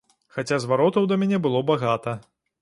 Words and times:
Хаця 0.37 0.57
зваротаў 0.63 1.09
да 1.11 1.19
мяне 1.25 1.39
было 1.45 1.63
багата. 1.69 2.17